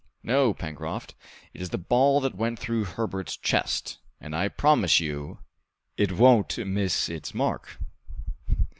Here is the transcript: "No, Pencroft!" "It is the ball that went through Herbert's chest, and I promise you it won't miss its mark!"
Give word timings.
"No, 0.23 0.51
Pencroft!" 0.55 1.13
"It 1.53 1.61
is 1.61 1.69
the 1.69 1.77
ball 1.77 2.21
that 2.21 2.33
went 2.33 2.57
through 2.57 2.85
Herbert's 2.85 3.37
chest, 3.37 3.99
and 4.19 4.35
I 4.35 4.47
promise 4.47 4.99
you 4.99 5.41
it 5.95 6.13
won't 6.13 6.57
miss 6.57 7.07
its 7.07 7.35
mark!" 7.35 7.77